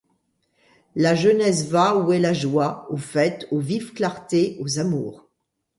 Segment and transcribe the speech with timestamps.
[0.95, 5.29] La jeunesse va où est la joie, aux fêtes, aux vives clartés, aux amours.